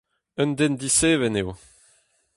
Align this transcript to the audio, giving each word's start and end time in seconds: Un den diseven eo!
Un 0.41 0.49
den 0.57 0.73
diseven 0.81 1.39
eo! 1.41 1.51